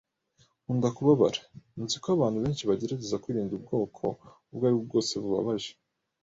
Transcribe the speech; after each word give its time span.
Nkunda 0.61 0.89
kubabara. 0.97 1.39
Nzi 1.81 1.95
ko 2.03 2.07
abantu 2.15 2.37
benshi 2.43 2.67
bagerageza 2.69 3.19
kwirinda 3.23 3.53
ubwoko 3.55 4.03
ubwo 4.51 4.63
aribwo 4.65 4.85
bwose 4.87 5.13
bubabaje. 5.23 5.71